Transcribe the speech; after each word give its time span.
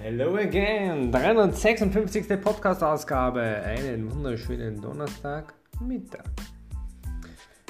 Hello 0.00 0.36
again! 0.36 1.10
356. 1.10 2.40
Podcast-Ausgabe. 2.40 3.40
Einen 3.42 4.08
wunderschönen 4.08 4.80
Donnerstagmittag. 4.80 6.22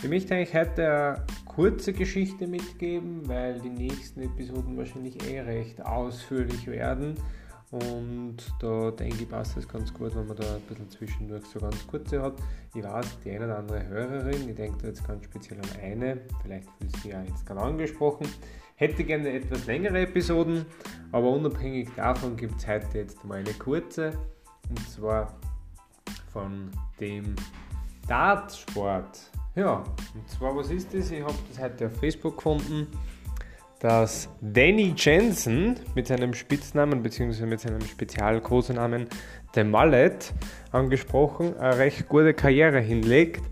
Ich 0.03 0.08
möchte 0.10 0.35
eigentlich 0.35 0.54
heute 0.54 0.92
eine 0.92 1.26
kurze 1.46 1.94
Geschichte 1.94 2.46
mitgeben, 2.46 3.26
weil 3.26 3.58
die 3.60 3.71
nächsten 3.71 4.21
Episoden 4.21 4.76
wahrscheinlich 4.76 5.26
eh 5.26 5.40
recht 5.40 5.83
ausführlich 5.83 6.67
werden. 6.67 7.14
Und 7.71 8.37
da 8.60 8.90
denke 8.90 9.22
ich, 9.22 9.28
passt 9.28 9.56
es 9.58 9.69
ganz 9.69 9.92
gut, 9.92 10.14
wenn 10.16 10.26
man 10.26 10.37
da 10.37 10.54
ein 10.54 10.62
bisschen 10.62 10.88
zwischendurch 10.90 11.44
so 11.44 11.60
ganz 11.60 11.87
kurze 11.87 12.22
hat. 12.22 12.34
Ich 12.74 12.83
weiß, 12.83 13.19
die 13.24 13.30
eine 13.30 13.44
oder 13.44 13.58
andere 13.58 13.87
Hörerin, 13.87 14.48
ich 14.48 14.54
denke 14.54 14.78
da 14.80 14.88
jetzt 14.88 15.06
ganz 15.06 15.24
speziell 15.24 15.60
an 15.60 15.83
eine, 15.83 16.20
vielleicht 16.42 16.69
fühlt 16.78 16.96
sie 16.96 17.10
ja 17.10 17.23
jetzt 17.23 17.45
gerade 17.45 17.60
angesprochen, 17.60 18.27
hätte 18.77 19.05
gerne 19.05 19.30
etwas 19.33 19.66
längere 19.66 20.01
Episoden, 20.01 20.65
aber 21.12 21.30
unabhängig 21.30 21.91
davon 21.95 22.37
gibt 22.37 22.59
es 22.59 22.66
heute 22.66 22.98
jetzt 22.98 23.23
mal 23.24 23.38
eine 23.38 23.52
kurze, 23.52 24.12
und 24.71 24.88
zwar 24.88 25.37
von 26.32 26.71
dem 26.98 27.37
Dartsport. 28.07 29.30
Ja, 29.55 29.85
und 30.15 30.29
zwar, 30.30 30.57
was 30.57 30.71
ist 30.71 30.95
das? 30.95 31.10
Ich 31.10 31.23
habe 31.23 31.35
das 31.51 31.60
heute 31.60 31.87
auf 31.88 31.96
Facebook 31.98 32.37
gefunden 32.37 32.87
dass 33.80 34.28
Danny 34.41 34.95
Jensen 34.96 35.78
mit 35.95 36.09
seinem 36.09 36.34
Spitznamen 36.34 37.02
bzw. 37.02 37.46
mit 37.46 37.60
seinem 37.60 37.80
Spezialkosenamen 37.80 39.06
The 39.54 39.64
Mallet 39.64 40.32
angesprochen 40.73 41.56
eine 41.59 41.78
recht 41.78 42.09
gute 42.09 42.34
Karriere 42.34 42.80
hinlegt 42.80 43.42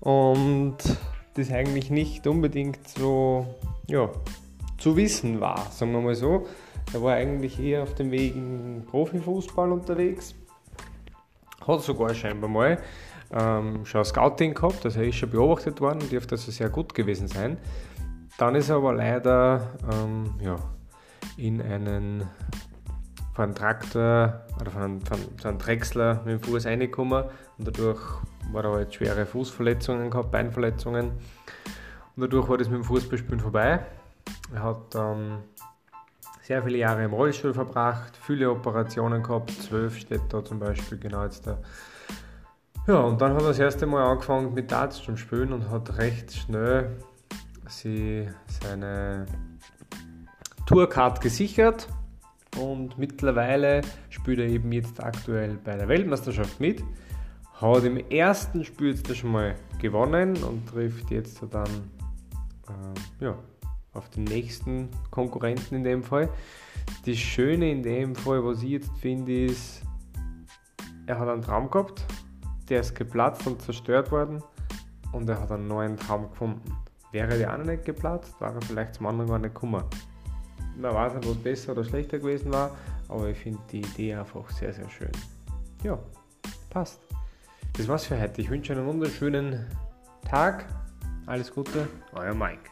und 0.00 0.76
das 1.34 1.50
eigentlich 1.50 1.90
nicht 1.90 2.26
unbedingt 2.26 2.86
so 2.88 3.46
ja, 3.86 4.10
zu 4.78 4.96
wissen 4.96 5.40
war, 5.40 5.66
sagen 5.70 5.92
wir 5.92 6.00
mal 6.00 6.14
so. 6.14 6.46
Er 6.92 7.02
war 7.02 7.14
eigentlich 7.14 7.60
eher 7.60 7.82
auf 7.82 7.94
dem 7.94 8.10
Weg 8.10 8.34
in 8.34 8.84
Profifußball 8.90 9.70
unterwegs, 9.70 10.34
hat 11.66 11.82
sogar 11.82 12.14
scheinbar 12.14 12.50
mal 12.50 12.78
ähm, 13.32 13.86
schon 13.86 14.04
Scouting 14.04 14.54
gehabt, 14.54 14.84
also 14.84 15.00
er 15.00 15.06
ist 15.06 15.16
schon 15.16 15.30
beobachtet 15.30 15.80
worden 15.80 16.00
und 16.02 16.10
dürfte 16.10 16.34
also 16.34 16.50
sehr 16.50 16.68
gut 16.68 16.94
gewesen 16.94 17.28
sein. 17.28 17.58
Dann 18.40 18.54
ist 18.54 18.70
er 18.70 18.76
aber 18.76 18.94
leider 18.94 19.60
ähm, 19.92 20.32
ja, 20.40 20.56
in 21.36 21.60
einen 21.60 22.26
von 23.34 23.54
Traktor 23.54 24.46
oder 24.58 24.70
von 24.70 25.02
von, 25.02 25.18
von 25.36 25.58
Drechsler 25.58 26.22
mit 26.24 26.40
dem 26.40 26.40
Fuß 26.40 26.64
reingekommen 26.64 27.24
und 27.58 27.68
dadurch 27.68 28.00
war 28.50 28.64
er 28.64 28.72
halt 28.72 28.94
schwere 28.94 29.26
Fußverletzungen 29.26 30.08
gehabt, 30.08 30.30
Beinverletzungen 30.30 31.10
und 32.16 32.22
dadurch 32.22 32.48
war 32.48 32.56
das 32.56 32.70
mit 32.70 32.78
dem 32.78 32.84
Fußballspielen 32.84 33.40
vorbei. 33.40 33.80
Er 34.54 34.62
hat 34.62 34.94
dann 34.94 35.40
sehr 36.40 36.62
viele 36.62 36.78
Jahre 36.78 37.04
im 37.04 37.12
Rollstuhl 37.12 37.52
verbracht, 37.52 38.16
viele 38.16 38.50
Operationen 38.50 39.22
gehabt, 39.22 39.50
zwölf 39.50 39.98
steht 39.98 40.22
da 40.30 40.42
zum 40.42 40.60
Beispiel 40.60 40.96
genau 40.96 41.24
jetzt 41.24 41.46
da. 41.46 41.58
Ja, 42.86 43.00
und 43.00 43.20
dann 43.20 43.34
hat 43.34 43.42
er 43.42 43.48
das 43.48 43.58
erste 43.58 43.84
Mal 43.84 44.02
angefangen 44.02 44.54
mit 44.54 44.72
Darts 44.72 44.96
zu 45.02 45.14
spielen 45.18 45.52
und 45.52 45.68
hat 45.68 45.98
recht 45.98 46.32
schnell 46.32 46.96
sie 47.70 48.28
seine 48.62 49.26
Tourcard 50.66 51.20
gesichert 51.20 51.88
und 52.58 52.98
mittlerweile 52.98 53.82
spielt 54.08 54.38
er 54.38 54.46
eben 54.46 54.72
jetzt 54.72 55.02
aktuell 55.02 55.58
bei 55.64 55.76
der 55.76 55.88
Weltmeisterschaft 55.88 56.60
mit. 56.60 56.82
Hat 57.54 57.84
im 57.84 57.96
ersten 58.10 58.64
Spiel 58.64 58.94
jetzt 58.94 59.16
schon 59.16 59.32
mal 59.32 59.54
gewonnen 59.78 60.42
und 60.42 60.66
trifft 60.68 61.10
jetzt 61.10 61.42
dann 61.50 61.90
äh, 62.68 63.24
ja, 63.24 63.38
auf 63.92 64.08
den 64.10 64.24
nächsten 64.24 64.88
Konkurrenten 65.10 65.76
in 65.76 65.84
dem 65.84 66.02
Fall. 66.02 66.28
Das 67.04 67.16
Schöne 67.16 67.70
in 67.70 67.82
dem 67.82 68.14
Fall, 68.14 68.44
was 68.44 68.62
ich 68.62 68.70
jetzt 68.70 68.96
finde, 68.98 69.46
ist, 69.46 69.82
er 71.06 71.18
hat 71.18 71.28
einen 71.28 71.42
Traum 71.42 71.70
gehabt, 71.70 72.04
der 72.68 72.80
ist 72.80 72.94
geplatzt 72.94 73.46
und 73.46 73.60
zerstört 73.60 74.10
worden 74.10 74.42
und 75.12 75.28
er 75.28 75.40
hat 75.40 75.50
einen 75.50 75.66
neuen 75.68 75.96
Traum 75.96 76.30
gefunden. 76.30 76.62
Wäre 77.12 77.36
der 77.38 77.52
eine 77.52 77.64
nicht 77.64 77.84
geplatzt, 77.84 78.40
war 78.40 78.54
er 78.54 78.62
vielleicht 78.62 78.94
zum 78.94 79.06
anderen 79.06 79.30
gar 79.30 79.38
nicht 79.38 79.54
gekommen. 79.54 79.82
Man 80.76 80.94
weiß 80.94 81.14
nicht, 81.14 81.28
was 81.28 81.36
besser 81.36 81.72
oder 81.72 81.84
schlechter 81.84 82.18
gewesen 82.18 82.52
war, 82.52 82.76
aber 83.08 83.28
ich 83.28 83.38
finde 83.38 83.60
die 83.70 83.80
Idee 83.80 84.14
einfach 84.14 84.48
sehr, 84.50 84.72
sehr 84.72 84.88
schön. 84.88 85.10
Ja, 85.82 85.98
passt. 86.70 87.00
Das 87.76 87.88
war's 87.88 88.06
für 88.06 88.20
heute. 88.20 88.40
Ich 88.40 88.50
wünsche 88.50 88.72
einen 88.72 88.86
wunderschönen 88.86 89.66
Tag. 90.28 90.66
Alles 91.26 91.52
Gute, 91.52 91.88
euer 92.12 92.34
Mike. 92.34 92.70